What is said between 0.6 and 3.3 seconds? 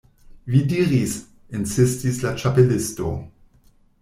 diris" insistis la Ĉapelisto.